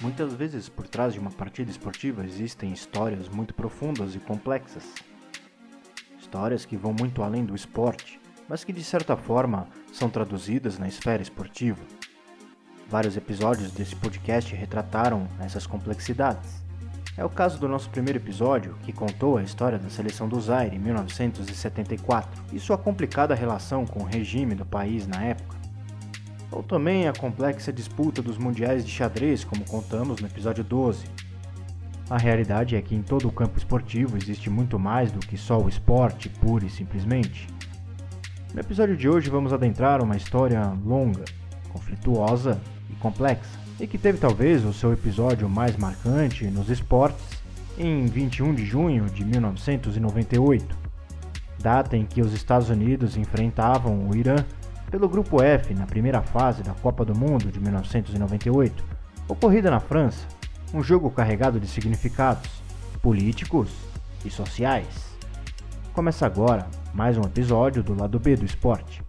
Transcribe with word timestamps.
Muitas 0.00 0.32
vezes, 0.34 0.68
por 0.68 0.86
trás 0.86 1.12
de 1.12 1.18
uma 1.18 1.30
partida 1.30 1.70
esportiva 1.70 2.24
existem 2.24 2.72
histórias 2.72 3.28
muito 3.28 3.52
profundas 3.52 4.14
e 4.14 4.18
complexas. 4.18 4.84
Histórias 6.18 6.64
que 6.64 6.76
vão 6.76 6.94
muito 6.98 7.22
além 7.22 7.44
do 7.44 7.54
esporte, 7.54 8.20
mas 8.48 8.64
que 8.64 8.72
de 8.72 8.82
certa 8.82 9.16
forma 9.16 9.68
são 9.92 10.08
traduzidas 10.08 10.78
na 10.78 10.88
esfera 10.88 11.22
esportiva. 11.22 11.82
Vários 12.88 13.16
episódios 13.16 13.72
desse 13.72 13.96
podcast 13.96 14.54
retrataram 14.54 15.28
essas 15.40 15.66
complexidades. 15.66 16.63
É 17.16 17.24
o 17.24 17.30
caso 17.30 17.60
do 17.60 17.68
nosso 17.68 17.88
primeiro 17.90 18.18
episódio, 18.18 18.74
que 18.82 18.92
contou 18.92 19.38
a 19.38 19.42
história 19.42 19.78
da 19.78 19.88
seleção 19.88 20.28
do 20.28 20.40
Zaire 20.40 20.74
em 20.74 20.80
1974 20.80 22.42
e 22.52 22.58
sua 22.58 22.76
complicada 22.76 23.36
relação 23.36 23.86
com 23.86 24.00
o 24.00 24.06
regime 24.06 24.54
do 24.56 24.66
país 24.66 25.06
na 25.06 25.22
época. 25.22 25.56
Ou 26.50 26.62
também 26.62 27.06
a 27.06 27.12
complexa 27.12 27.72
disputa 27.72 28.20
dos 28.20 28.36
mundiais 28.36 28.84
de 28.84 28.90
xadrez, 28.90 29.44
como 29.44 29.64
contamos 29.64 30.20
no 30.20 30.26
episódio 30.26 30.64
12. 30.64 31.04
A 32.10 32.18
realidade 32.18 32.74
é 32.74 32.82
que 32.82 32.96
em 32.96 33.02
todo 33.02 33.28
o 33.28 33.32
campo 33.32 33.58
esportivo 33.58 34.16
existe 34.16 34.50
muito 34.50 34.76
mais 34.76 35.12
do 35.12 35.20
que 35.20 35.38
só 35.38 35.60
o 35.60 35.68
esporte, 35.68 36.28
pura 36.28 36.66
e 36.66 36.70
simplesmente. 36.70 37.46
No 38.52 38.60
episódio 38.60 38.96
de 38.96 39.08
hoje 39.08 39.30
vamos 39.30 39.52
adentrar 39.52 40.02
uma 40.02 40.16
história 40.16 40.60
longa, 40.84 41.24
conflituosa 41.72 42.60
e 42.90 42.94
complexa, 42.94 43.63
e 43.80 43.86
que 43.86 43.98
teve 43.98 44.18
talvez 44.18 44.64
o 44.64 44.72
seu 44.72 44.92
episódio 44.92 45.48
mais 45.48 45.76
marcante 45.76 46.46
nos 46.46 46.70
esportes 46.70 47.24
em 47.76 48.06
21 48.06 48.54
de 48.54 48.64
junho 48.64 49.06
de 49.06 49.24
1998, 49.24 50.76
data 51.58 51.96
em 51.96 52.04
que 52.04 52.20
os 52.20 52.32
Estados 52.32 52.70
Unidos 52.70 53.16
enfrentavam 53.16 54.08
o 54.08 54.14
Irã 54.14 54.36
pelo 54.90 55.08
Grupo 55.08 55.42
F 55.42 55.74
na 55.74 55.86
primeira 55.86 56.22
fase 56.22 56.62
da 56.62 56.72
Copa 56.72 57.04
do 57.04 57.14
Mundo 57.14 57.50
de 57.50 57.58
1998, 57.58 58.84
ocorrida 59.26 59.70
na 59.70 59.80
França, 59.80 60.26
um 60.72 60.82
jogo 60.82 61.10
carregado 61.10 61.58
de 61.58 61.66
significados 61.66 62.48
políticos 63.02 63.70
e 64.24 64.30
sociais. 64.30 64.86
Começa 65.92 66.26
agora 66.26 66.68
mais 66.92 67.18
um 67.18 67.22
episódio 67.22 67.82
do 67.82 67.94
lado 67.94 68.20
B 68.20 68.36
do 68.36 68.44
esporte. 68.44 69.02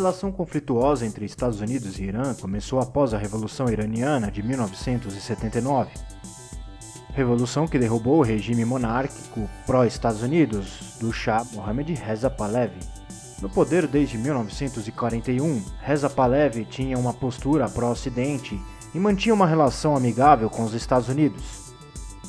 Relação 0.00 0.32
conflituosa 0.32 1.04
entre 1.04 1.26
Estados 1.26 1.60
Unidos 1.60 1.98
e 1.98 2.04
Irã 2.04 2.32
começou 2.32 2.80
após 2.80 3.12
a 3.12 3.18
Revolução 3.18 3.68
Iraniana 3.68 4.30
de 4.30 4.42
1979. 4.42 5.90
Revolução 7.12 7.68
que 7.68 7.78
derrubou 7.78 8.20
o 8.20 8.22
regime 8.22 8.64
monárquico 8.64 9.46
pró-Estados 9.66 10.22
Unidos 10.22 10.96
do 10.98 11.12
Shah 11.12 11.44
Mohammad 11.52 11.90
Reza 11.90 12.30
Pahlavi. 12.30 12.80
No 13.42 13.50
poder 13.50 13.86
desde 13.86 14.16
1941, 14.16 15.62
Reza 15.82 16.08
Pahlavi 16.08 16.64
tinha 16.64 16.98
uma 16.98 17.12
postura 17.12 17.68
pró-Ocidente 17.68 18.58
e 18.94 18.98
mantinha 18.98 19.34
uma 19.34 19.46
relação 19.46 19.94
amigável 19.94 20.48
com 20.48 20.64
os 20.64 20.72
Estados 20.72 21.10
Unidos. 21.10 21.74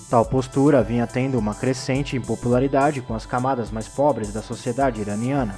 Tal 0.09 0.25
postura 0.25 0.83
vinha 0.83 1.07
tendo 1.07 1.39
uma 1.39 1.55
crescente 1.55 2.17
impopularidade 2.17 2.99
com 3.01 3.15
as 3.15 3.25
camadas 3.25 3.71
mais 3.71 3.87
pobres 3.87 4.33
da 4.33 4.41
sociedade 4.41 4.99
iraniana 4.99 5.57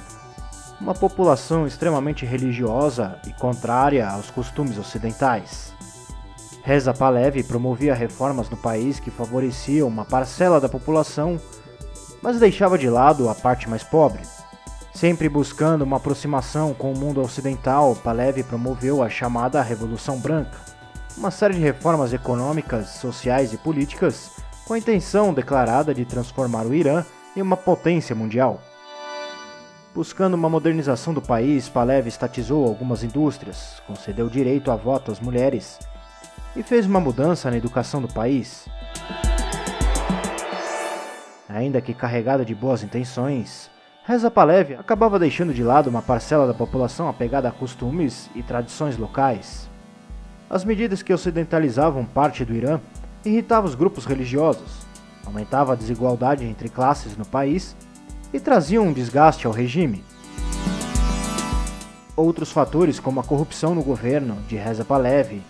uma 0.84 0.94
população 0.94 1.66
extremamente 1.66 2.26
religiosa 2.26 3.18
e 3.26 3.32
contrária 3.32 4.06
aos 4.06 4.30
costumes 4.30 4.76
ocidentais. 4.76 5.72
Reza 6.62 6.92
Pahlavi 6.92 7.42
promovia 7.42 7.94
reformas 7.94 8.50
no 8.50 8.56
país 8.58 9.00
que 9.00 9.10
favoreciam 9.10 9.88
uma 9.88 10.04
parcela 10.04 10.60
da 10.60 10.68
população, 10.68 11.40
mas 12.20 12.38
deixava 12.38 12.76
de 12.76 12.90
lado 12.90 13.30
a 13.30 13.34
parte 13.34 13.66
mais 13.66 13.82
pobre. 13.82 14.20
Sempre 14.92 15.26
buscando 15.26 15.82
uma 15.82 15.96
aproximação 15.96 16.74
com 16.74 16.92
o 16.92 16.98
mundo 16.98 17.22
ocidental, 17.22 17.96
Pahlavi 17.96 18.42
promoveu 18.42 19.02
a 19.02 19.08
chamada 19.08 19.62
Revolução 19.62 20.18
Branca, 20.18 20.58
uma 21.16 21.30
série 21.30 21.54
de 21.54 21.60
reformas 21.60 22.12
econômicas, 22.12 22.88
sociais 22.88 23.54
e 23.54 23.56
políticas 23.56 24.32
com 24.66 24.74
a 24.74 24.78
intenção 24.78 25.32
declarada 25.32 25.94
de 25.94 26.04
transformar 26.04 26.66
o 26.66 26.74
Irã 26.74 27.06
em 27.34 27.40
uma 27.40 27.56
potência 27.56 28.14
mundial. 28.14 28.60
Buscando 29.94 30.34
uma 30.34 30.50
modernização 30.50 31.14
do 31.14 31.22
país, 31.22 31.68
Palev 31.68 32.08
estatizou 32.08 32.66
algumas 32.66 33.04
indústrias, 33.04 33.80
concedeu 33.86 34.28
direito 34.28 34.72
a 34.72 34.74
voto 34.74 35.12
às 35.12 35.20
mulheres 35.20 35.78
e 36.56 36.64
fez 36.64 36.84
uma 36.84 36.98
mudança 36.98 37.48
na 37.48 37.56
educação 37.56 38.02
do 38.02 38.08
país. 38.08 38.68
Ainda 41.48 41.80
que 41.80 41.94
carregada 41.94 42.44
de 42.44 42.56
boas 42.56 42.82
intenções, 42.82 43.70
Reza 44.04 44.28
Palev 44.32 44.74
acabava 44.74 45.16
deixando 45.16 45.54
de 45.54 45.62
lado 45.62 45.88
uma 45.88 46.02
parcela 46.02 46.44
da 46.44 46.54
população 46.54 47.08
apegada 47.08 47.48
a 47.48 47.52
costumes 47.52 48.28
e 48.34 48.42
tradições 48.42 48.98
locais. 48.98 49.70
As 50.50 50.64
medidas 50.64 51.04
que 51.04 51.14
ocidentalizavam 51.14 52.04
parte 52.04 52.44
do 52.44 52.52
Irã 52.52 52.80
irritavam 53.24 53.70
os 53.70 53.76
grupos 53.76 54.06
religiosos, 54.06 54.84
aumentava 55.24 55.72
a 55.72 55.76
desigualdade 55.76 56.44
entre 56.44 56.68
classes 56.68 57.16
no 57.16 57.24
país 57.24 57.76
e 58.34 58.40
traziam 58.40 58.88
um 58.88 58.92
desgaste 58.92 59.46
ao 59.46 59.52
regime. 59.52 60.04
Outros 62.16 62.50
fatores, 62.50 62.98
como 62.98 63.20
a 63.20 63.24
corrupção 63.24 63.76
no 63.76 63.82
governo 63.82 64.36
de 64.48 64.56
Reza 64.56 64.84
Pahlavi, 64.84 65.40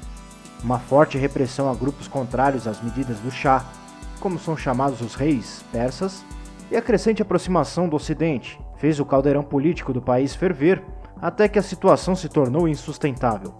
uma 0.62 0.78
forte 0.78 1.16
repressão 1.16 1.70
a 1.70 1.74
grupos 1.74 2.06
contrários 2.06 2.66
às 2.66 2.82
medidas 2.82 3.18
do 3.20 3.30
Shah, 3.30 3.64
como 4.20 4.38
são 4.38 4.54
chamados 4.54 5.00
os 5.00 5.14
reis 5.14 5.64
persas, 5.72 6.22
e 6.70 6.76
a 6.76 6.82
crescente 6.82 7.22
aproximação 7.22 7.88
do 7.88 7.96
Ocidente, 7.96 8.60
fez 8.76 9.00
o 9.00 9.06
caldeirão 9.06 9.42
político 9.42 9.90
do 9.90 10.02
país 10.02 10.34
ferver 10.34 10.82
até 11.22 11.48
que 11.48 11.58
a 11.58 11.62
situação 11.62 12.14
se 12.14 12.28
tornou 12.28 12.68
insustentável. 12.68 13.54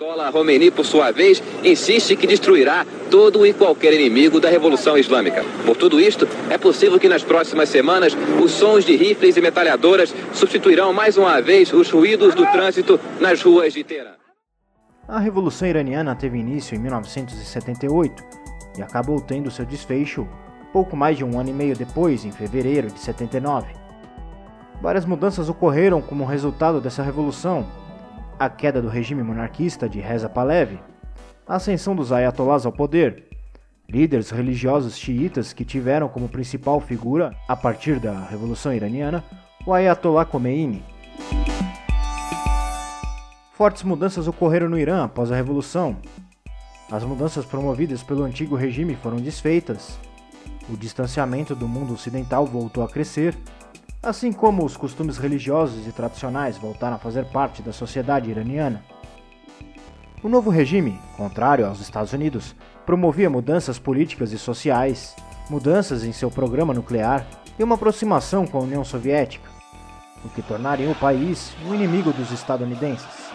Ayatollah 0.00 0.32
Khomeini, 0.32 0.70
por 0.70 0.86
sua 0.86 1.10
vez, 1.10 1.42
insiste 1.62 2.16
que 2.16 2.26
destruirá 2.26 2.86
todo 3.10 3.44
e 3.44 3.52
qualquer 3.52 3.92
inimigo 3.92 4.40
da 4.40 4.48
Revolução 4.48 4.96
Islâmica. 4.96 5.44
Por 5.66 5.76
tudo 5.76 6.00
isto, 6.00 6.26
é 6.48 6.56
possível 6.56 6.98
que 6.98 7.06
nas 7.06 7.22
próximas 7.22 7.68
semanas 7.68 8.16
os 8.42 8.50
sons 8.50 8.86
de 8.86 8.96
rifles 8.96 9.36
e 9.36 9.42
metralhadoras 9.42 10.14
substituirão 10.32 10.94
mais 10.94 11.18
uma 11.18 11.38
vez 11.42 11.70
os 11.74 11.90
ruídos 11.90 12.34
do 12.34 12.46
trânsito 12.46 12.98
nas 13.20 13.42
ruas 13.42 13.74
de 13.74 13.84
Teherã. 13.84 14.12
A 15.06 15.18
Revolução 15.18 15.68
Iraniana 15.68 16.16
teve 16.16 16.38
início 16.38 16.74
em 16.74 16.78
1978 16.78 18.24
e 18.78 18.82
acabou 18.82 19.20
tendo 19.20 19.50
seu 19.50 19.66
desfecho 19.66 20.26
pouco 20.72 20.96
mais 20.96 21.18
de 21.18 21.24
um 21.24 21.38
ano 21.38 21.50
e 21.50 21.52
meio 21.52 21.76
depois, 21.76 22.24
em 22.24 22.32
fevereiro 22.32 22.90
de 22.90 23.00
79. 23.00 23.66
Várias 24.80 25.04
mudanças 25.04 25.50
ocorreram 25.50 26.00
como 26.00 26.24
resultado 26.24 26.80
dessa 26.80 27.02
revolução, 27.02 27.66
a 28.40 28.48
queda 28.48 28.80
do 28.80 28.88
regime 28.88 29.22
monarquista 29.22 29.86
de 29.86 30.00
Reza 30.00 30.26
Pahlavi, 30.26 30.80
a 31.46 31.56
ascensão 31.56 31.94
dos 31.94 32.10
ayatollahs 32.10 32.64
ao 32.64 32.72
poder, 32.72 33.28
líderes 33.86 34.30
religiosos 34.30 34.96
xiitas 34.96 35.52
que 35.52 35.62
tiveram 35.62 36.08
como 36.08 36.26
principal 36.26 36.80
figura, 36.80 37.36
a 37.46 37.54
partir 37.54 38.00
da 38.00 38.18
Revolução 38.24 38.72
Iraniana, 38.72 39.22
o 39.66 39.74
Ayatollah 39.74 40.24
Khomeini. 40.24 40.82
Fortes 43.52 43.82
mudanças 43.82 44.26
ocorreram 44.26 44.70
no 44.70 44.78
Irã 44.78 45.04
após 45.04 45.30
a 45.30 45.36
Revolução. 45.36 45.98
As 46.90 47.04
mudanças 47.04 47.44
promovidas 47.44 48.02
pelo 48.02 48.22
antigo 48.22 48.56
regime 48.56 48.96
foram 48.96 49.18
desfeitas, 49.18 49.98
o 50.66 50.78
distanciamento 50.78 51.54
do 51.54 51.68
mundo 51.68 51.92
ocidental 51.92 52.46
voltou 52.46 52.82
a 52.82 52.88
crescer 52.88 53.36
assim 54.02 54.32
como 54.32 54.64
os 54.64 54.76
costumes 54.76 55.18
religiosos 55.18 55.86
e 55.86 55.92
tradicionais 55.92 56.56
voltaram 56.56 56.96
a 56.96 56.98
fazer 56.98 57.26
parte 57.26 57.60
da 57.60 57.72
sociedade 57.72 58.30
iraniana. 58.30 58.82
O 60.22 60.28
novo 60.28 60.50
regime, 60.50 60.98
contrário 61.16 61.66
aos 61.66 61.80
Estados 61.80 62.12
Unidos, 62.12 62.54
promovia 62.86 63.28
mudanças 63.28 63.78
políticas 63.78 64.32
e 64.32 64.38
sociais, 64.38 65.14
mudanças 65.48 66.04
em 66.04 66.12
seu 66.12 66.30
programa 66.30 66.74
nuclear 66.74 67.26
e 67.58 67.64
uma 67.64 67.74
aproximação 67.74 68.46
com 68.46 68.58
a 68.58 68.62
União 68.62 68.84
Soviética, 68.84 69.48
o 70.24 70.28
que 70.28 70.42
tornaria 70.42 70.90
o 70.90 70.94
país 70.94 71.54
um 71.66 71.74
inimigo 71.74 72.12
dos 72.12 72.30
estadunidenses. 72.32 73.30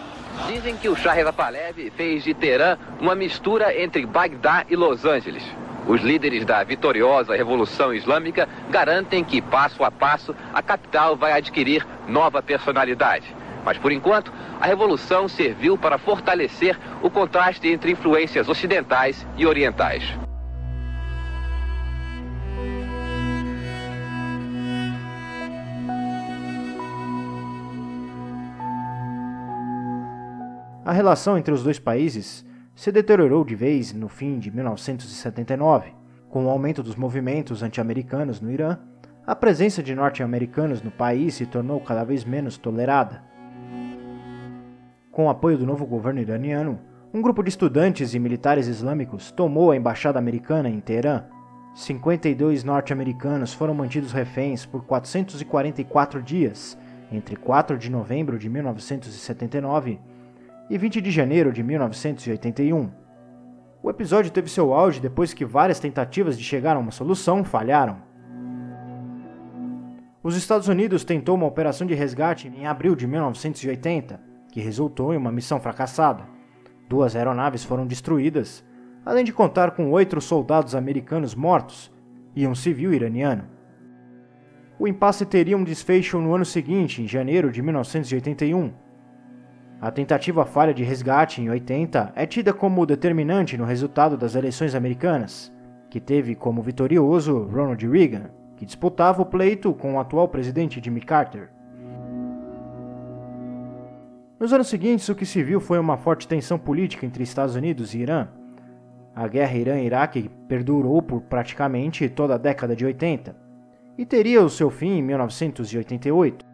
Dizem 0.48 0.76
que 0.76 0.88
o 0.88 0.96
Shah 0.96 1.12
Reza 1.12 1.32
Pahlavi 1.32 1.90
fez 1.90 2.22
de 2.22 2.34
Teherã 2.34 2.76
uma 3.00 3.14
mistura 3.14 3.80
entre 3.80 4.04
Bagdá 4.04 4.64
e 4.68 4.76
Los 4.76 5.04
Angeles. 5.04 5.42
Os 5.86 6.00
líderes 6.02 6.44
da 6.44 6.64
vitoriosa 6.64 7.36
Revolução 7.36 7.94
Islâmica 7.94 8.48
garantem 8.68 9.22
que, 9.22 9.40
passo 9.40 9.84
a 9.84 9.90
passo, 9.90 10.34
a 10.52 10.60
capital 10.60 11.16
vai 11.16 11.32
adquirir 11.32 11.86
nova 12.08 12.42
personalidade. 12.42 13.32
Mas, 13.64 13.78
por 13.78 13.92
enquanto, 13.92 14.32
a 14.60 14.66
revolução 14.66 15.28
serviu 15.28 15.78
para 15.78 15.96
fortalecer 15.96 16.76
o 17.02 17.08
contraste 17.08 17.68
entre 17.68 17.92
influências 17.92 18.48
ocidentais 18.48 19.24
e 19.36 19.46
orientais. 19.46 20.02
A 30.84 30.92
relação 30.92 31.36
entre 31.36 31.52
os 31.52 31.62
dois 31.62 31.78
países 31.78 32.44
se 32.76 32.92
deteriorou 32.92 33.42
de 33.42 33.56
vez 33.56 33.94
no 33.94 34.06
fim 34.06 34.38
de 34.38 34.50
1979, 34.50 35.94
com 36.28 36.44
o 36.44 36.50
aumento 36.50 36.82
dos 36.82 36.94
movimentos 36.94 37.62
anti-americanos 37.62 38.38
no 38.38 38.52
Irã. 38.52 38.78
A 39.26 39.34
presença 39.34 39.82
de 39.82 39.94
norte-americanos 39.94 40.82
no 40.82 40.90
país 40.90 41.34
se 41.34 41.46
tornou 41.46 41.80
cada 41.80 42.04
vez 42.04 42.22
menos 42.22 42.58
tolerada. 42.58 43.24
Com 45.10 45.24
o 45.24 45.30
apoio 45.30 45.56
do 45.56 45.64
novo 45.64 45.86
governo 45.86 46.20
iraniano, 46.20 46.78
um 47.14 47.22
grupo 47.22 47.42
de 47.42 47.48
estudantes 47.48 48.12
e 48.12 48.18
militares 48.18 48.66
islâmicos 48.66 49.30
tomou 49.30 49.70
a 49.70 49.76
embaixada 49.76 50.18
americana 50.18 50.68
em 50.68 50.78
Teherã. 50.78 51.24
52 51.74 52.62
norte-americanos 52.62 53.54
foram 53.54 53.72
mantidos 53.72 54.12
reféns 54.12 54.66
por 54.66 54.84
444 54.84 56.22
dias, 56.22 56.76
entre 57.10 57.36
4 57.36 57.78
de 57.78 57.90
novembro 57.90 58.38
de 58.38 58.50
1979 58.50 59.98
e 60.68 60.76
20 60.76 61.00
de 61.00 61.10
janeiro 61.10 61.52
de 61.52 61.62
1981. 61.62 62.90
O 63.82 63.90
episódio 63.90 64.30
teve 64.30 64.50
seu 64.50 64.74
auge 64.74 65.00
depois 65.00 65.32
que 65.32 65.44
várias 65.44 65.78
tentativas 65.78 66.36
de 66.36 66.42
chegar 66.42 66.76
a 66.76 66.80
uma 66.80 66.90
solução 66.90 67.44
falharam. 67.44 67.98
Os 70.22 70.36
Estados 70.36 70.66
Unidos 70.66 71.04
tentou 71.04 71.36
uma 71.36 71.46
operação 71.46 71.86
de 71.86 71.94
resgate 71.94 72.48
em 72.48 72.66
abril 72.66 72.96
de 72.96 73.06
1980, 73.06 74.20
que 74.50 74.60
resultou 74.60 75.14
em 75.14 75.16
uma 75.16 75.30
missão 75.30 75.60
fracassada. 75.60 76.24
Duas 76.88 77.14
aeronaves 77.14 77.62
foram 77.62 77.86
destruídas, 77.86 78.64
além 79.04 79.24
de 79.24 79.32
contar 79.32 79.70
com 79.70 79.92
oito 79.92 80.20
soldados 80.20 80.74
americanos 80.74 81.34
mortos 81.34 81.92
e 82.34 82.44
um 82.44 82.56
civil 82.56 82.92
iraniano. 82.92 83.44
O 84.80 84.88
impasse 84.88 85.24
teria 85.24 85.56
um 85.56 85.62
desfecho 85.62 86.18
no 86.18 86.34
ano 86.34 86.44
seguinte, 86.44 87.00
em 87.00 87.06
janeiro 87.06 87.52
de 87.52 87.62
1981, 87.62 88.72
a 89.80 89.90
tentativa 89.90 90.46
falha 90.46 90.72
de 90.72 90.82
resgate 90.82 91.42
em 91.42 91.50
80 91.50 92.12
é 92.16 92.26
tida 92.26 92.52
como 92.54 92.86
determinante 92.86 93.58
no 93.58 93.64
resultado 93.64 94.16
das 94.16 94.34
eleições 94.34 94.74
americanas, 94.74 95.52
que 95.90 96.00
teve 96.00 96.34
como 96.34 96.62
vitorioso 96.62 97.42
Ronald 97.44 97.86
Reagan, 97.86 98.30
que 98.56 98.64
disputava 98.64 99.20
o 99.20 99.26
pleito 99.26 99.74
com 99.74 99.94
o 99.94 100.00
atual 100.00 100.28
presidente 100.28 100.80
Jimmy 100.82 101.02
Carter. 101.02 101.50
Nos 104.40 104.50
anos 104.52 104.68
seguintes, 104.68 105.08
o 105.10 105.14
que 105.14 105.26
se 105.26 105.42
viu 105.42 105.60
foi 105.60 105.78
uma 105.78 105.98
forte 105.98 106.26
tensão 106.26 106.58
política 106.58 107.04
entre 107.04 107.22
Estados 107.22 107.54
Unidos 107.54 107.94
e 107.94 107.98
Irã. 107.98 108.28
A 109.14 109.28
guerra 109.28 109.56
Irã-Iraque 109.56 110.30
perdurou 110.48 111.02
por 111.02 111.20
praticamente 111.22 112.08
toda 112.08 112.34
a 112.34 112.38
década 112.38 112.74
de 112.74 112.84
80 112.84 113.36
e 113.98 114.06
teria 114.06 114.42
o 114.42 114.48
seu 114.48 114.70
fim 114.70 114.98
em 114.98 115.02
1988. 115.02 116.45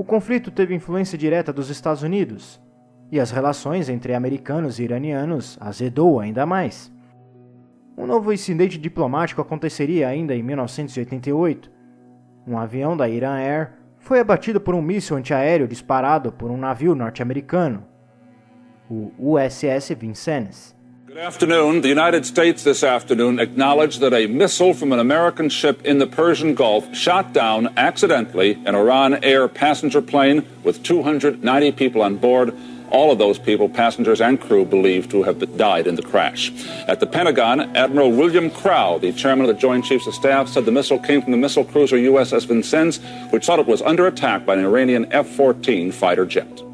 O 0.00 0.02
conflito 0.02 0.50
teve 0.50 0.74
influência 0.74 1.18
direta 1.18 1.52
dos 1.52 1.68
Estados 1.68 2.02
Unidos, 2.02 2.58
e 3.12 3.20
as 3.20 3.30
relações 3.30 3.86
entre 3.90 4.14
americanos 4.14 4.78
e 4.78 4.84
iranianos 4.84 5.58
azedou 5.60 6.18
ainda 6.18 6.46
mais. 6.46 6.90
Um 7.98 8.06
novo 8.06 8.32
incidente 8.32 8.78
diplomático 8.78 9.42
aconteceria 9.42 10.08
ainda 10.08 10.34
em 10.34 10.42
1988. 10.42 11.70
Um 12.46 12.56
avião 12.56 12.96
da 12.96 13.10
Iran 13.10 13.34
Air 13.34 13.72
foi 13.98 14.20
abatido 14.20 14.58
por 14.58 14.74
um 14.74 14.80
míssil 14.80 15.18
antiaéreo 15.18 15.68
disparado 15.68 16.32
por 16.32 16.50
um 16.50 16.56
navio 16.56 16.94
norte-americano, 16.94 17.84
o 18.88 19.12
USS 19.18 19.94
Vincennes. 19.98 20.74
Good 21.10 21.18
afternoon. 21.18 21.80
The 21.80 21.88
United 21.88 22.24
States 22.24 22.62
this 22.62 22.84
afternoon 22.84 23.40
acknowledged 23.40 23.98
that 23.98 24.14
a 24.14 24.28
missile 24.28 24.72
from 24.72 24.92
an 24.92 25.00
American 25.00 25.48
ship 25.48 25.84
in 25.84 25.98
the 25.98 26.06
Persian 26.06 26.54
Gulf 26.54 26.94
shot 26.94 27.32
down 27.32 27.76
accidentally 27.76 28.52
an 28.64 28.76
Iran 28.76 29.24
Air 29.24 29.48
passenger 29.48 30.02
plane 30.02 30.46
with 30.62 30.84
290 30.84 31.72
people 31.72 32.02
on 32.02 32.18
board. 32.18 32.56
All 32.92 33.10
of 33.10 33.18
those 33.18 33.40
people, 33.40 33.68
passengers 33.68 34.20
and 34.20 34.40
crew, 34.40 34.64
believed 34.64 35.10
to 35.10 35.24
have 35.24 35.56
died 35.56 35.88
in 35.88 35.96
the 35.96 36.02
crash. 36.02 36.52
At 36.86 37.00
the 37.00 37.08
Pentagon, 37.08 37.76
Admiral 37.76 38.12
William 38.12 38.48
Crow, 38.48 39.00
the 39.00 39.10
chairman 39.10 39.50
of 39.50 39.52
the 39.52 39.60
Joint 39.60 39.84
Chiefs 39.84 40.06
of 40.06 40.14
Staff, 40.14 40.46
said 40.46 40.64
the 40.64 40.70
missile 40.70 41.00
came 41.00 41.22
from 41.22 41.32
the 41.32 41.38
missile 41.38 41.64
cruiser 41.64 41.96
USS 41.96 42.46
Vincennes, 42.46 43.00
which 43.30 43.46
thought 43.46 43.58
it 43.58 43.66
was 43.66 43.82
under 43.82 44.06
attack 44.06 44.46
by 44.46 44.54
an 44.54 44.64
Iranian 44.64 45.12
F 45.12 45.26
14 45.26 45.90
fighter 45.90 46.24
jet. 46.24 46.69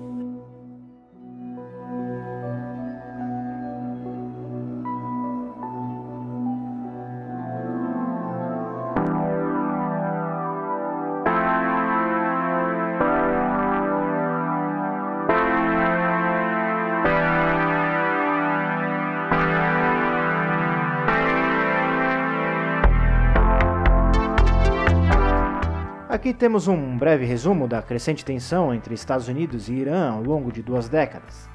Temos 26.36 26.68
um 26.68 26.96
breve 26.96 27.24
resumo 27.24 27.66
da 27.66 27.80
crescente 27.80 28.24
tensão 28.24 28.72
entre 28.72 28.94
Estados 28.94 29.26
Unidos 29.26 29.68
e 29.68 29.72
Irã 29.72 30.10
ao 30.10 30.22
longo 30.22 30.52
de 30.52 30.62
duas 30.62 30.88
décadas. 30.88 31.48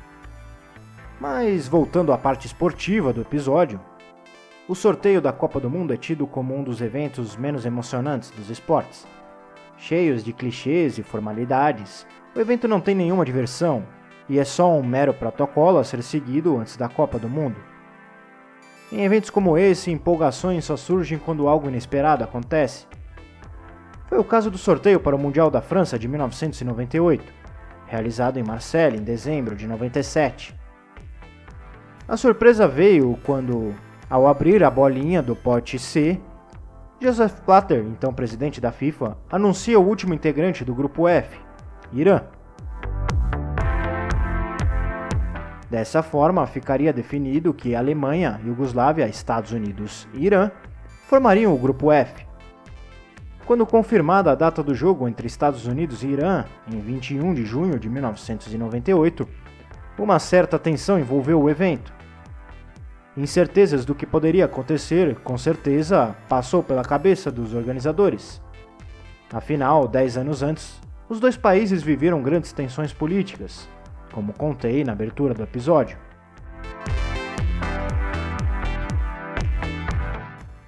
Mas 1.20 1.68
voltando 1.68 2.12
à 2.12 2.18
parte 2.18 2.48
esportiva 2.48 3.14
do 3.14 3.22
episódio, 3.22 3.80
o 4.68 4.74
sorteio 4.74 5.22
da 5.22 5.32
Copa 5.32 5.60
do 5.60 5.70
Mundo 5.70 5.94
é 5.94 5.98
tido 5.98 6.26
como 6.26 6.56
um 6.56 6.64
dos 6.64 6.82
eventos 6.82 7.36
menos 7.36 7.66
emocionantes 7.66 8.32
dos 8.32 8.50
esportes. 8.50 9.08
Cheios 9.78 10.24
de 10.24 10.34
clichês 10.34 10.98
e 10.98 11.04
formalidades, 11.04 12.08
o 12.36 12.40
evento 12.40 12.68
não 12.68 12.82
tem 12.82 12.96
nenhuma 12.96 13.26
diversão 13.26 13.84
e 14.28 14.40
é 14.40 14.44
só 14.44 14.74
um 14.74 14.84
mero 14.84 15.14
protocolo 15.14 15.78
a 15.78 15.84
ser 15.84 16.02
seguido 16.02 16.58
antes 16.58 16.76
da 16.76 16.90
Copa 16.90 17.20
do 17.20 17.30
Mundo. 17.30 17.58
Em 18.92 19.04
eventos 19.04 19.30
como 19.30 19.58
esse, 19.58 19.92
empolgações 19.92 20.66
só 20.66 20.76
surgem 20.76 21.20
quando 21.20 21.48
algo 21.48 21.70
inesperado 21.70 22.24
acontece 22.24 22.88
foi 24.12 24.20
o 24.20 24.26
caso 24.26 24.52
do 24.52 24.58
sorteio 24.58 25.00
para 25.00 25.16
o 25.16 25.20
Mundial 25.20 25.50
da 25.50 25.62
França 25.62 25.98
de 25.98 26.06
1998, 26.06 27.32
realizado 27.88 28.38
em 28.38 28.44
Marseille 28.44 28.98
em 28.98 29.02
dezembro 29.02 29.56
de 29.56 29.66
97. 29.66 30.54
A 32.06 32.18
surpresa 32.18 32.68
veio 32.68 33.18
quando, 33.24 33.74
ao 34.10 34.28
abrir 34.28 34.66
a 34.66 34.70
bolinha 34.70 35.22
do 35.22 35.34
pote 35.34 35.80
C, 35.80 36.20
Joseph 37.00 37.40
Blatter, 37.46 37.86
então 37.86 38.14
presidente 38.14 38.60
da 38.60 38.70
FIFA, 38.70 39.18
anuncia 39.32 39.80
o 39.80 39.88
último 39.88 40.14
integrante 40.14 40.66
do 40.66 40.76
grupo 40.76 41.08
F, 41.08 41.40
Irã. 41.94 42.22
Dessa 45.70 46.04
forma, 46.04 46.46
ficaria 46.48 46.92
definido 46.92 47.54
que 47.54 47.76
Alemanha, 47.76 48.42
Iugoslávia, 48.44 49.08
Estados 49.08 49.54
Unidos 49.54 50.06
e 50.14 50.26
Irã 50.26 50.52
formariam 51.08 51.56
o 51.56 51.58
grupo 51.58 51.94
F, 51.94 52.30
quando 53.46 53.66
confirmada 53.66 54.32
a 54.32 54.36
data 54.36 54.64
do 54.64 54.74
jogo 54.74 55.08
entre 55.08 55.28
Estados 55.28 55.66
Unidos 55.66 56.04
e 56.04 56.08
Irã, 56.08 56.46
em 56.72 56.80
21 56.80 57.34
de 57.34 57.46
junho 57.46 57.80
de 57.80 57.90
1998, 57.90 59.28
uma 59.98 60.20
certa 60.20 60.58
tensão 60.58 61.00
envolveu 61.00 61.42
o 61.42 61.50
evento. 61.50 61.94
Incertezas 63.16 63.84
do 63.84 63.94
que 63.94 64.06
poderia 64.06 64.46
acontecer, 64.46 65.16
com 65.18 65.38
certeza, 65.38 66.16
passou 66.30 66.64
pela 66.64 66.84
cabeça 66.84 67.30
dos 67.30 67.54
organizadores. 67.54 68.42
Afinal, 69.34 69.88
dez 69.88 70.18
anos 70.18 70.42
antes, 70.42 70.80
os 71.10 71.20
dois 71.20 71.36
países 71.36 71.84
viveram 71.84 72.22
grandes 72.22 72.54
tensões 72.54 72.94
políticas, 72.94 73.68
como 74.14 74.34
contei 74.34 74.84
na 74.84 74.94
abertura 74.94 75.34
do 75.34 75.44
episódio. 75.44 75.98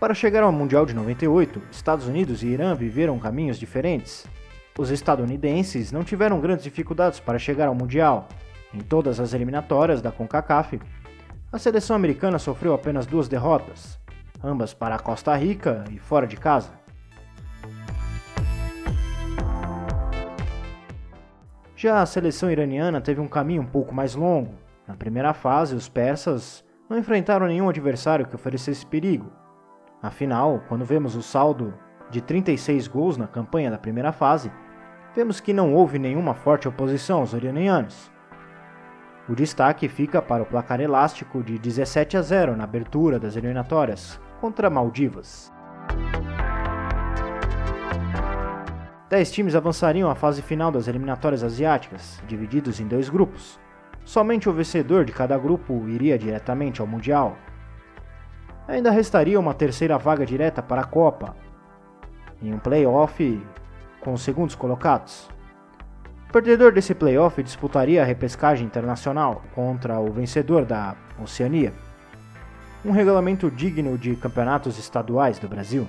Para 0.04 0.14
chegar 0.14 0.44
ao 0.44 0.52
Mundial 0.52 0.86
de 0.86 0.94
98, 0.94 1.62
Estados 1.72 2.08
Unidos 2.08 2.44
e 2.44 2.48
Irã 2.48 2.76
viveram 2.76 3.18
caminhos 3.18 3.58
diferentes. 3.58 4.28
Os 4.78 4.92
estadunidenses 4.92 5.94
não 5.94 6.04
tiveram 6.04 6.42
grandes 6.42 6.66
dificuldades 6.66 7.22
para 7.22 7.40
chegar 7.40 7.70
ao 7.70 7.74
Mundial. 7.74 8.28
Em 8.74 8.82
todas 8.82 9.22
as 9.22 9.34
eliminatórias 9.34 10.02
da 10.02 10.12
CONCACAF, 10.12 10.82
a 11.50 11.58
seleção 11.58 11.96
americana 11.96 12.38
sofreu 12.38 12.74
apenas 12.74 13.06
duas 13.06 13.30
derrotas, 13.30 13.98
ambas 14.44 14.74
para 14.74 14.96
a 14.96 15.00
Costa 15.00 15.34
Rica 15.38 15.86
e 15.90 15.98
fora 15.98 16.28
de 16.28 16.36
casa. 16.36 16.72
Já 21.78 22.02
a 22.02 22.06
seleção 22.06 22.52
iraniana 22.52 23.00
teve 23.00 23.22
um 23.22 23.28
caminho 23.30 23.62
um 23.62 23.68
pouco 23.68 23.96
mais 23.96 24.16
longo. 24.16 24.54
Na 24.86 24.98
primeira 24.98 25.34
fase, 25.34 25.74
os 25.74 25.88
persas 25.88 26.62
não 26.90 26.98
enfrentaram 26.98 27.48
nenhum 27.48 27.70
adversário 27.70 28.28
que 28.28 28.36
oferecesse 28.36 28.86
perigo, 28.86 29.32
Afinal, 30.04 30.62
quando 30.68 30.84
vemos 30.84 31.16
o 31.16 31.22
saldo 31.24 31.74
de 32.10 32.20
36 32.20 32.90
gols 32.90 33.16
na 33.16 33.26
campanha 33.26 33.72
da 33.72 33.78
primeira 33.78 34.12
fase, 34.12 34.52
vemos 35.16 35.40
que 35.40 35.54
não 35.54 35.74
houve 35.74 35.98
nenhuma 35.98 36.34
forte 36.34 36.68
oposição 36.68 37.22
aos 37.22 37.32
iranianos. 37.32 38.12
O 39.30 39.34
destaque 39.34 39.88
fica 39.88 40.22
para 40.22 40.44
o 40.44 40.46
placar 40.46 40.82
elástico 40.82 41.42
de 41.42 41.58
17 41.58 42.18
a 42.18 42.22
0 42.22 42.58
na 42.58 42.66
abertura 42.66 43.18
das 43.18 43.38
eliminatórias 43.38 44.20
contra 44.42 44.70
Maldivas. 44.70 45.50
Dez 49.10 49.32
times 49.32 49.56
avançariam 49.56 50.10
à 50.10 50.16
fase 50.16 50.42
final 50.42 50.70
das 50.70 50.90
eliminatórias 50.90 51.46
asiáticas, 51.46 52.22
divididos 52.28 52.82
em 52.82 52.88
dois 52.88 53.08
grupos. 53.08 53.58
Somente 54.04 54.50
o 54.50 54.54
vencedor 54.54 55.06
de 55.06 55.14
cada 55.14 55.38
grupo 55.38 55.88
iria 55.88 56.20
diretamente 56.20 56.82
ao 56.82 56.88
Mundial. 56.88 57.38
Ainda 58.68 58.92
restaria 58.92 59.40
uma 59.40 59.54
terceira 59.54 59.98
vaga 59.98 60.26
direta 60.26 60.62
para 60.62 60.82
a 60.82 60.86
Copa, 60.86 61.36
em 62.42 62.54
um 62.54 62.60
playoff 62.60 63.42
com 64.00 64.14
os 64.14 64.22
segundos 64.22 64.56
colocados. 64.56 65.30
O 66.30 66.32
perdedor 66.34 66.72
desse 66.72 66.96
playoff 66.96 67.44
disputaria 67.44 68.02
a 68.02 68.06
repescagem 68.06 68.66
internacional 68.66 69.44
contra 69.54 70.00
o 70.00 70.12
vencedor 70.12 70.66
da 70.66 70.96
Oceania. 71.22 71.74
Um 72.86 72.92
regulamento 72.92 73.52
digno 73.52 73.98
de 73.98 74.16
campeonatos 74.16 74.80
estaduais 74.80 75.38
do 75.40 75.48
Brasil. 75.48 75.88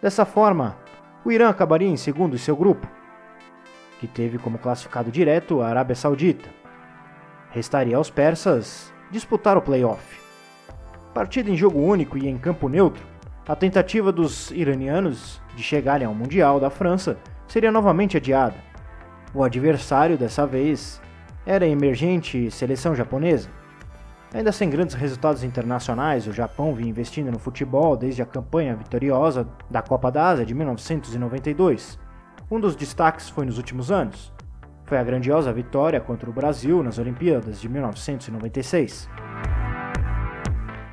Dessa 0.00 0.24
forma, 0.24 0.76
o 1.24 1.32
Irã 1.32 1.48
acabaria 1.48 1.88
em 1.88 1.96
segundo 1.96 2.34
em 2.34 2.38
seu 2.38 2.56
grupo, 2.56 2.86
que 3.98 4.06
teve 4.06 4.38
como 4.38 4.58
classificado 4.58 5.10
direto 5.10 5.60
a 5.60 5.68
Arábia 5.68 5.96
Saudita. 5.96 6.48
Restaria 7.56 7.96
aos 7.96 8.10
persas 8.10 8.92
disputar 9.10 9.56
o 9.56 9.62
playoff. 9.62 10.20
Partida 11.14 11.50
em 11.50 11.56
jogo 11.56 11.80
único 11.80 12.18
e 12.18 12.28
em 12.28 12.36
campo 12.36 12.68
neutro, 12.68 13.02
a 13.48 13.56
tentativa 13.56 14.12
dos 14.12 14.50
iranianos 14.50 15.40
de 15.54 15.62
chegarem 15.62 16.06
ao 16.06 16.14
Mundial 16.14 16.60
da 16.60 16.68
França 16.68 17.16
seria 17.48 17.72
novamente 17.72 18.18
adiada. 18.18 18.56
O 19.32 19.42
adversário 19.42 20.18
dessa 20.18 20.46
vez 20.46 21.00
era 21.46 21.64
a 21.64 21.68
emergente 21.68 22.50
seleção 22.50 22.94
japonesa, 22.94 23.48
Ainda 24.34 24.52
sem 24.52 24.68
grandes 24.68 24.94
resultados 24.94 25.42
internacionais, 25.42 26.26
o 26.26 26.32
Japão 26.32 26.74
vinha 26.74 26.90
investindo 26.90 27.30
no 27.30 27.38
futebol 27.38 27.96
desde 27.96 28.20
a 28.20 28.26
campanha 28.26 28.76
vitoriosa 28.76 29.48
da 29.70 29.80
Copa 29.80 30.10
da 30.10 30.28
Ásia 30.28 30.44
de 30.44 30.52
1992. 30.52 31.98
Um 32.50 32.60
dos 32.60 32.76
destaques 32.76 33.30
foi 33.30 33.46
nos 33.46 33.56
últimos 33.56 33.90
anos. 33.90 34.30
Foi 34.86 34.98
a 34.98 35.02
grandiosa 35.02 35.52
vitória 35.52 36.00
contra 36.00 36.30
o 36.30 36.32
Brasil 36.32 36.80
nas 36.80 36.96
Olimpíadas 36.96 37.60
de 37.60 37.68
1996. 37.68 39.10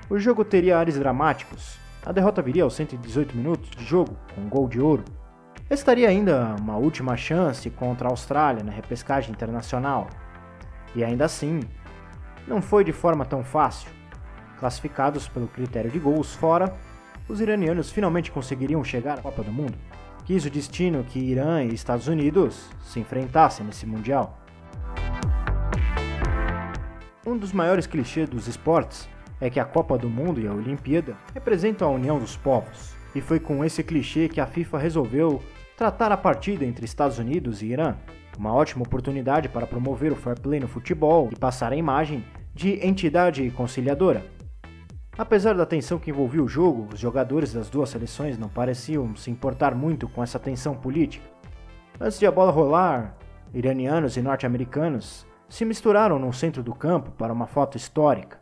O 0.10 0.18
jogo 0.18 0.44
teria 0.44 0.80
ares 0.80 0.98
dramáticos. 0.98 1.78
A 2.04 2.12
derrota 2.12 2.42
viria 2.42 2.64
aos 2.64 2.74
118 2.74 3.38
minutos 3.38 3.70
de 3.70 3.86
jogo, 3.86 4.18
com 4.34 4.42
um 4.42 4.50
gol 4.50 4.68
de 4.68 4.82
ouro. 4.82 5.04
Estaria 5.70 6.10
ainda 6.10 6.56
uma 6.60 6.76
última 6.76 7.16
chance 7.16 7.70
contra 7.70 8.08
a 8.08 8.12
Austrália 8.12 8.64
na 8.64 8.72
repescagem 8.72 9.32
internacional. 9.32 10.10
E 10.96 11.04
ainda 11.04 11.26
assim, 11.26 11.60
não 12.48 12.64
foi 12.64 12.84
de 12.84 12.92
forma 12.92 13.24
tão 13.24 13.44
fácil. 13.44 13.92
Classificados 14.60 15.28
pelo 15.28 15.48
critério 15.48 15.92
de 15.92 16.00
gols 16.00 16.34
fora, 16.34 16.76
os 17.30 17.40
iranianos 17.40 17.92
finalmente 17.92 18.32
conseguiriam 18.32 18.84
chegar 18.84 19.20
à 19.20 19.22
Copa 19.22 19.44
do 19.44 19.52
Mundo. 19.52 19.78
Quis 20.26 20.46
o 20.46 20.50
destino 20.50 21.04
que 21.04 21.20
Irã 21.20 21.62
e 21.66 21.74
Estados 21.74 22.08
Unidos 22.08 22.70
se 22.82 22.98
enfrentassem 22.98 23.66
nesse 23.66 23.86
Mundial. 23.86 24.40
Um 27.28 27.38
dos 27.38 27.52
maiores 27.52 27.86
clichês 27.86 28.30
dos 28.30 28.48
esportes 28.48 29.10
é 29.42 29.50
que 29.50 29.60
a 29.60 29.66
Copa 29.66 29.98
do 29.98 30.10
Mundo 30.10 30.40
e 30.40 30.48
a 30.48 30.54
Olimpíada 30.54 31.18
representam 31.34 31.90
a 31.90 31.92
união 31.92 32.20
dos 32.20 32.38
povos, 32.38 32.96
e 33.14 33.20
foi 33.20 33.38
com 33.38 33.66
esse 33.66 33.84
clichê 33.84 34.30
que 34.30 34.40
a 34.40 34.48
FIFA 34.48 34.78
resolveu 34.78 35.44
tratar 35.76 36.10
a 36.14 36.18
partida 36.18 36.64
entre 36.64 36.86
Estados 36.86 37.20
Unidos 37.20 37.62
e 37.62 37.66
Irã, 37.66 37.98
uma 38.38 38.54
ótima 38.54 38.84
oportunidade 38.84 39.50
para 39.50 39.68
promover 39.68 40.14
o 40.14 40.16
fair 40.16 40.40
play 40.40 40.60
no 40.60 40.70
futebol 40.70 41.30
e 41.34 41.36
passar 41.36 41.74
a 41.74 41.76
imagem 41.76 42.24
de 42.54 42.80
entidade 42.86 43.50
conciliadora. 43.52 44.24
Apesar 45.18 45.54
da 45.54 45.66
tensão 45.66 46.00
que 46.00 46.10
envolvia 46.10 46.44
o 46.44 46.48
jogo, 46.48 46.88
os 46.92 47.00
jogadores 47.00 47.54
das 47.54 47.70
duas 47.70 47.90
seleções 47.90 48.38
não 48.38 48.50
pareciam 48.50 49.16
se 49.16 49.30
importar 49.30 49.76
muito 49.76 50.10
com 50.10 50.24
essa 50.24 50.40
tensão 50.40 50.76
política. 50.76 51.26
Antes 52.02 52.18
de 52.18 52.26
a 52.26 52.32
bola 52.32 52.52
rolar, 52.52 53.16
iranianos 53.54 54.18
e 54.18 54.22
norte-americanos 54.24 55.28
se 55.48 55.64
misturaram 55.66 56.18
no 56.18 56.34
centro 56.34 56.64
do 56.64 56.74
campo 56.74 57.12
para 57.12 57.32
uma 57.32 57.46
foto 57.46 57.78
histórica. 57.78 58.42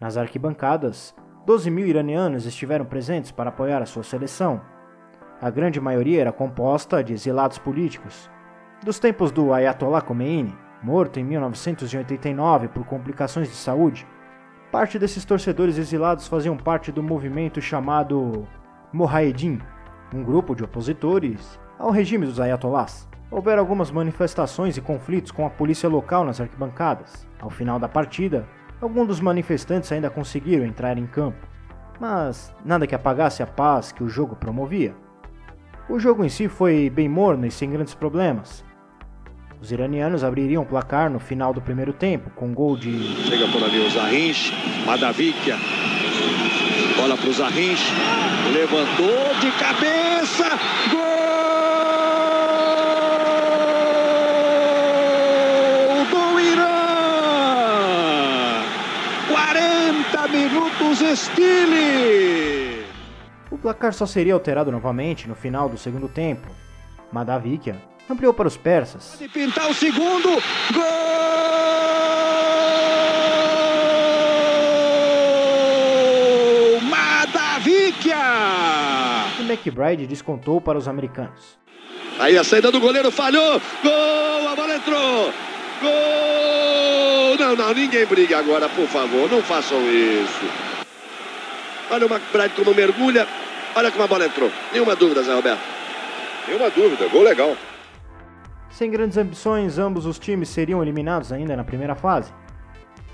Nas 0.00 0.16
arquibancadas, 0.16 1.14
12 1.46 1.70
mil 1.70 1.86
iranianos 1.86 2.44
estiveram 2.44 2.84
presentes 2.84 3.30
para 3.30 3.50
apoiar 3.50 3.80
a 3.80 3.86
sua 3.86 4.02
seleção. 4.02 4.60
A 5.40 5.48
grande 5.48 5.80
maioria 5.80 6.20
era 6.20 6.32
composta 6.32 7.04
de 7.04 7.12
exilados 7.12 7.58
políticos, 7.58 8.28
dos 8.84 8.98
tempos 8.98 9.30
do 9.30 9.52
Ayatollah 9.52 10.02
Khomeini, 10.02 10.52
morto 10.82 11.20
em 11.20 11.24
1989 11.24 12.66
por 12.66 12.84
complicações 12.84 13.48
de 13.48 13.54
saúde, 13.54 14.04
parte 14.72 14.98
desses 14.98 15.22
torcedores 15.26 15.76
exilados 15.76 16.26
faziam 16.26 16.56
parte 16.56 16.90
do 16.90 17.02
movimento 17.02 17.60
chamado 17.60 18.48
Mohaedin, 18.90 19.60
um 20.14 20.24
grupo 20.24 20.54
de 20.54 20.64
opositores 20.64 21.60
ao 21.78 21.90
regime 21.90 22.24
dos 22.24 22.40
Ayatollahs. 22.40 23.06
Houveram 23.30 23.60
algumas 23.60 23.90
manifestações 23.90 24.78
e 24.78 24.80
conflitos 24.80 25.30
com 25.30 25.46
a 25.46 25.50
polícia 25.50 25.90
local 25.90 26.24
nas 26.24 26.40
arquibancadas. 26.40 27.28
Ao 27.38 27.50
final 27.50 27.78
da 27.78 27.86
partida, 27.86 28.48
alguns 28.80 29.08
dos 29.08 29.20
manifestantes 29.20 29.92
ainda 29.92 30.08
conseguiram 30.08 30.64
entrar 30.64 30.96
em 30.96 31.06
campo, 31.06 31.46
mas 32.00 32.54
nada 32.64 32.86
que 32.86 32.94
apagasse 32.94 33.42
a 33.42 33.46
paz 33.46 33.92
que 33.92 34.02
o 34.02 34.08
jogo 34.08 34.36
promovia. 34.36 34.94
O 35.86 35.98
jogo 35.98 36.24
em 36.24 36.30
si 36.30 36.48
foi 36.48 36.88
bem 36.88 37.10
morno 37.10 37.44
e 37.44 37.50
sem 37.50 37.70
grandes 37.70 37.94
problemas, 37.94 38.64
os 39.62 39.70
iranianos 39.70 40.24
abririam 40.24 40.62
o 40.62 40.66
placar 40.66 41.08
no 41.08 41.20
final 41.20 41.54
do 41.54 41.62
primeiro 41.62 41.92
tempo, 41.92 42.30
com 42.30 42.52
gol 42.52 42.76
de. 42.76 42.98
Chega 43.28 43.46
por 43.46 43.62
ali 43.62 43.78
o 43.78 43.88
Zahinch, 43.88 44.52
Madavikia. 44.84 45.56
Bola 46.96 47.16
para 47.16 47.28
o 47.28 47.32
Zahinch. 47.32 47.92
Levantou 48.52 49.32
de 49.40 49.52
cabeça. 49.52 50.58
Gol 50.90 51.00
do 56.10 56.40
Irã! 56.40 56.64
40 59.30 60.28
minutos 60.28 61.00
estile! 61.02 62.84
O 63.48 63.56
placar 63.56 63.94
só 63.94 64.06
seria 64.06 64.34
alterado 64.34 64.72
novamente 64.72 65.28
no 65.28 65.36
final 65.36 65.68
do 65.68 65.78
segundo 65.78 66.08
tempo. 66.08 66.48
Madavikia 67.12 67.91
ampliou 68.08 68.32
para 68.32 68.48
os 68.48 68.56
persas. 68.56 69.16
Pode 69.18 69.28
pintar 69.28 69.70
o 69.70 69.74
segundo. 69.74 70.28
Gol! 70.72 70.82
Madavikia! 76.82 78.16
E 79.38 79.42
McBride 79.42 80.06
descontou 80.06 80.60
para 80.60 80.78
os 80.78 80.88
americanos. 80.88 81.58
Aí 82.18 82.36
a 82.36 82.44
saída 82.44 82.70
do 82.70 82.80
goleiro 82.80 83.10
falhou. 83.10 83.60
Gol! 83.82 84.48
A 84.48 84.54
bola 84.54 84.76
entrou. 84.76 85.32
Gol! 85.80 87.38
Não, 87.38 87.56
não, 87.56 87.74
ninguém 87.74 88.04
briga 88.06 88.38
agora, 88.38 88.68
por 88.68 88.86
favor. 88.86 89.30
Não 89.30 89.42
façam 89.42 89.80
isso. 89.90 90.44
Olha 91.90 92.06
o 92.06 92.12
McBride 92.12 92.54
como 92.54 92.74
mergulha. 92.74 93.26
Olha 93.74 93.90
como 93.90 94.04
a 94.04 94.06
bola 94.06 94.26
entrou. 94.26 94.50
Nenhuma 94.72 94.94
dúvida, 94.94 95.22
Zé 95.22 95.32
Roberto. 95.34 95.60
Nenhuma 96.46 96.70
dúvida. 96.70 97.08
Gol 97.08 97.22
legal. 97.22 97.56
Sem 98.72 98.90
grandes 98.90 99.18
ambições, 99.18 99.78
ambos 99.78 100.06
os 100.06 100.18
times 100.18 100.48
seriam 100.48 100.82
eliminados 100.82 101.30
ainda 101.30 101.54
na 101.54 101.62
primeira 101.62 101.94
fase. 101.94 102.32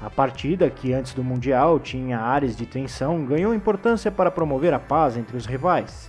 A 0.01 0.09
partida, 0.09 0.71
que 0.71 0.93
antes 0.93 1.13
do 1.13 1.25
Mundial 1.25 1.81
tinha 1.81 2.21
áreas 2.21 2.57
de 2.57 2.65
tensão, 2.65 3.25
ganhou 3.25 3.53
importância 3.53 4.09
para 4.09 4.31
promover 4.31 4.73
a 4.73 4.79
paz 4.79 5.17
entre 5.17 5.37
os 5.37 5.47
rivais, 5.47 6.09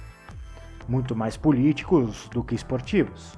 muito 0.87 1.15
mais 1.15 1.35
políticos 1.35 2.29
do 2.29 2.43
que 2.43 2.53
esportivos. 2.53 3.33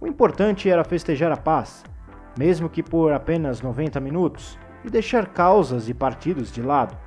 O 0.00 0.06
importante 0.08 0.68
era 0.68 0.82
festejar 0.82 1.30
a 1.30 1.36
paz, 1.36 1.84
mesmo 2.36 2.68
que 2.68 2.82
por 2.82 3.12
apenas 3.12 3.62
90 3.62 4.00
minutos, 4.00 4.58
e 4.84 4.90
deixar 4.90 5.28
causas 5.28 5.88
e 5.88 5.94
partidos 5.94 6.50
de 6.50 6.60
lado, 6.60 6.98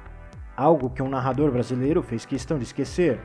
algo 0.55 0.89
que 0.89 1.03
um 1.03 1.09
narrador 1.09 1.51
brasileiro 1.51 2.01
fez 2.01 2.25
questão 2.25 2.57
de 2.57 2.63
esquecer. 2.63 3.19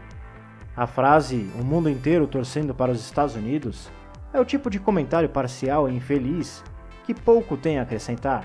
A 0.77 0.89
frase 0.89 1.49
O 1.61 1.65
mundo 1.65 1.89
inteiro 1.89 2.27
torcendo 2.27 2.75
para 2.75 2.91
os 2.91 3.01
Estados 3.01 3.37
Unidos 3.37 3.89
é 4.37 4.41
o 4.41 4.45
tipo 4.45 4.69
de 4.69 4.79
comentário 4.79 5.31
parcial 5.31 5.89
e 5.89 5.95
infeliz 5.95 6.63
que 7.05 7.15
pouco 7.15 7.57
tem 7.57 7.79
a 7.79 7.83
acrescentar. 7.83 8.45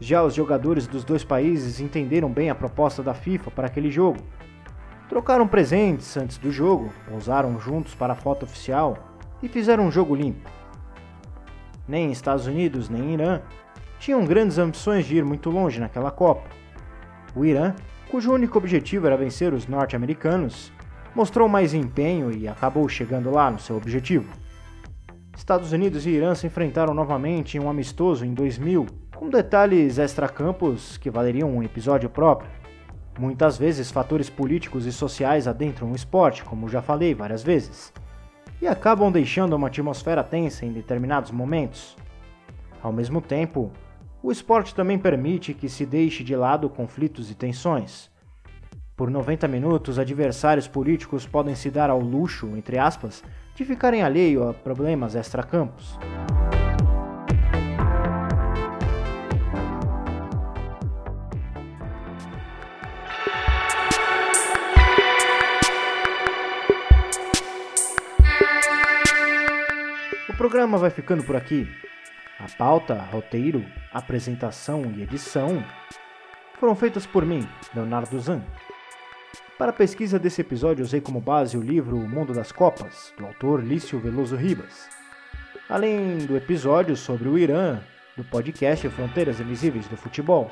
Já 0.00 0.24
os 0.24 0.34
jogadores 0.34 0.88
dos 0.88 1.04
dois 1.04 1.22
países 1.22 1.78
entenderam 1.78 2.28
bem 2.28 2.50
a 2.50 2.54
proposta 2.54 3.00
da 3.00 3.14
FIFA 3.14 3.52
para 3.52 3.68
aquele 3.68 3.92
jogo. 3.92 4.18
Trocaram 5.08 5.46
presentes 5.46 6.16
antes 6.16 6.36
do 6.36 6.50
jogo, 6.50 6.90
pousaram 7.08 7.60
juntos 7.60 7.94
para 7.94 8.14
a 8.14 8.16
foto 8.16 8.42
oficial 8.42 8.98
e 9.40 9.48
fizeram 9.48 9.86
um 9.86 9.92
jogo 9.92 10.16
limpo. 10.16 10.50
Nem 11.86 12.10
Estados 12.10 12.48
Unidos 12.48 12.88
nem 12.88 13.14
Irã 13.14 13.40
tinham 14.00 14.24
grandes 14.24 14.58
ambições 14.58 15.06
de 15.06 15.16
ir 15.16 15.24
muito 15.24 15.48
longe 15.48 15.78
naquela 15.78 16.10
Copa. 16.10 16.50
O 17.36 17.44
Irã, 17.44 17.72
cujo 18.10 18.32
único 18.32 18.58
objetivo 18.58 19.06
era 19.06 19.16
vencer 19.16 19.54
os 19.54 19.68
norte-americanos, 19.68 20.72
mostrou 21.14 21.48
mais 21.48 21.72
empenho 21.72 22.32
e 22.32 22.48
acabou 22.48 22.88
chegando 22.88 23.30
lá 23.30 23.48
no 23.48 23.60
seu 23.60 23.76
objetivo. 23.76 24.41
Estados 25.52 25.72
Unidos 25.72 26.06
e 26.06 26.10
Irã 26.12 26.34
se 26.34 26.46
enfrentaram 26.46 26.94
novamente 26.94 27.58
em 27.58 27.60
um 27.60 27.68
amistoso 27.68 28.24
em 28.24 28.32
2000, 28.32 28.86
com 29.14 29.28
detalhes 29.28 29.98
extracampos 29.98 30.96
que 30.96 31.10
valeriam 31.10 31.54
um 31.54 31.62
episódio 31.62 32.08
próprio. 32.08 32.48
Muitas 33.18 33.58
vezes, 33.58 33.90
fatores 33.90 34.30
políticos 34.30 34.86
e 34.86 34.92
sociais 34.92 35.46
adentram 35.46 35.92
o 35.92 35.94
esporte, 35.94 36.42
como 36.42 36.70
já 36.70 36.80
falei 36.80 37.14
várias 37.14 37.42
vezes, 37.42 37.92
e 38.62 38.66
acabam 38.66 39.12
deixando 39.12 39.54
uma 39.54 39.66
atmosfera 39.66 40.24
tensa 40.24 40.64
em 40.64 40.72
determinados 40.72 41.30
momentos. 41.30 41.98
Ao 42.82 42.90
mesmo 42.90 43.20
tempo, 43.20 43.70
o 44.22 44.32
esporte 44.32 44.74
também 44.74 44.98
permite 44.98 45.52
que 45.52 45.68
se 45.68 45.84
deixe 45.84 46.24
de 46.24 46.34
lado 46.34 46.70
conflitos 46.70 47.30
e 47.30 47.34
tensões. 47.34 48.10
Por 48.96 49.10
90 49.10 49.46
minutos, 49.48 49.98
adversários 49.98 50.66
políticos 50.66 51.26
podem 51.26 51.54
se 51.54 51.70
dar 51.70 51.90
ao 51.90 52.00
luxo, 52.00 52.56
entre 52.56 52.78
aspas, 52.78 53.22
de 53.54 53.64
ficarem 53.64 54.02
alheio 54.02 54.48
a 54.48 54.54
problemas 54.54 55.14
extracampos. 55.14 55.98
O 70.28 70.36
programa 70.36 70.78
vai 70.78 70.90
ficando 70.90 71.22
por 71.22 71.36
aqui. 71.36 71.68
A 72.40 72.48
pauta, 72.58 72.94
roteiro, 72.94 73.64
apresentação 73.92 74.92
e 74.96 75.02
edição 75.02 75.62
foram 76.58 76.74
feitas 76.74 77.06
por 77.06 77.24
mim, 77.24 77.46
Leonardo 77.74 78.18
Zan. 78.18 78.42
Para 79.62 79.70
a 79.70 79.74
pesquisa 79.74 80.18
desse 80.18 80.40
episódio, 80.40 80.84
usei 80.84 81.00
como 81.00 81.20
base 81.20 81.56
o 81.56 81.62
livro 81.62 81.96
O 81.96 82.08
Mundo 82.08 82.34
das 82.34 82.50
Copas, 82.50 83.14
do 83.16 83.24
autor 83.24 83.62
Lício 83.62 83.96
Veloso 84.00 84.34
Ribas, 84.34 84.88
além 85.68 86.18
do 86.18 86.36
episódio 86.36 86.96
sobre 86.96 87.28
o 87.28 87.38
Irã, 87.38 87.78
do 88.16 88.24
podcast 88.24 88.88
Fronteiras 88.88 89.38
Invisíveis 89.38 89.86
do 89.86 89.96
Futebol. 89.96 90.50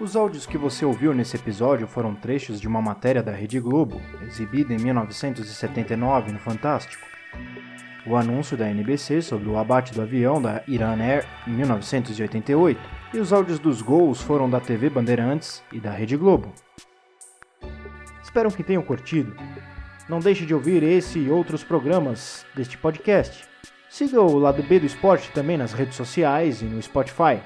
Os 0.00 0.16
áudios 0.16 0.46
que 0.46 0.56
você 0.56 0.86
ouviu 0.86 1.12
nesse 1.12 1.36
episódio 1.36 1.86
foram 1.86 2.14
trechos 2.14 2.58
de 2.58 2.66
uma 2.66 2.80
matéria 2.80 3.22
da 3.22 3.30
Rede 3.30 3.60
Globo, 3.60 4.00
exibida 4.26 4.72
em 4.72 4.78
1979 4.78 6.32
no 6.32 6.38
Fantástico. 6.38 7.06
O 8.06 8.16
anúncio 8.16 8.56
da 8.56 8.70
NBC 8.70 9.20
sobre 9.20 9.50
o 9.50 9.58
abate 9.58 9.92
do 9.92 10.00
avião 10.00 10.40
da 10.40 10.62
Iran 10.66 10.96
Air 10.98 11.26
em 11.46 11.50
1988 11.50 12.80
e 13.12 13.18
os 13.18 13.34
áudios 13.34 13.58
dos 13.58 13.82
gols 13.82 14.22
foram 14.22 14.48
da 14.48 14.60
TV 14.60 14.88
Bandeirantes 14.88 15.62
e 15.70 15.78
da 15.78 15.90
Rede 15.90 16.16
Globo. 16.16 16.50
Espero 18.32 18.50
que 18.50 18.62
tenham 18.62 18.82
curtido. 18.82 19.36
Não 20.08 20.18
deixe 20.18 20.46
de 20.46 20.54
ouvir 20.54 20.82
esse 20.82 21.18
e 21.18 21.30
outros 21.30 21.62
programas 21.62 22.46
deste 22.54 22.78
podcast. 22.78 23.44
Siga 23.90 24.22
o 24.22 24.38
lado 24.38 24.62
B 24.62 24.80
do 24.80 24.86
esporte 24.86 25.30
também 25.32 25.58
nas 25.58 25.74
redes 25.74 25.96
sociais 25.96 26.62
e 26.62 26.64
no 26.64 26.80
Spotify. 26.80 27.42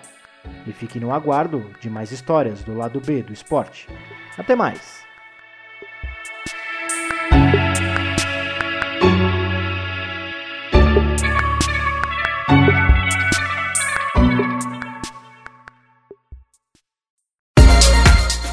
E 0.64 0.72
fique 0.72 1.00
no 1.00 1.12
aguardo 1.12 1.68
de 1.80 1.90
mais 1.90 2.12
histórias 2.12 2.62
do 2.62 2.72
lado 2.72 3.00
B 3.00 3.20
do 3.20 3.32
esporte. 3.32 3.88
Até 4.38 4.54
mais! 4.54 5.04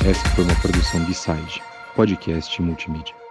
Essa 0.04 0.30
foi 0.30 0.44
uma 0.46 0.56
produção 0.56 1.04
de 1.06 1.14
Side, 1.14 1.62
podcast 1.96 2.60
multimídia. 2.60 3.23